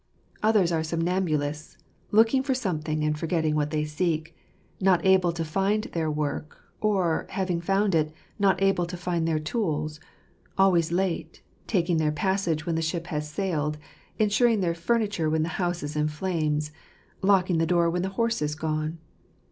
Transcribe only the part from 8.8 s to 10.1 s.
to find their tools: